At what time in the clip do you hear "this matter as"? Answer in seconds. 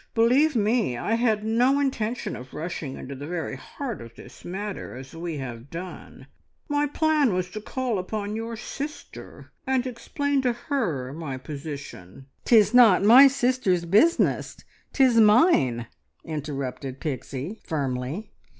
4.15-5.13